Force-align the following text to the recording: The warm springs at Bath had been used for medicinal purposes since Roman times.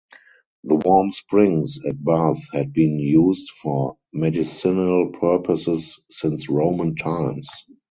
The 0.63 0.77
warm 0.83 1.11
springs 1.11 1.77
at 1.87 2.03
Bath 2.03 2.41
had 2.53 2.73
been 2.73 2.97
used 2.97 3.51
for 3.61 3.99
medicinal 4.13 5.11
purposes 5.11 6.01
since 6.09 6.49
Roman 6.49 6.95
times. 6.95 7.47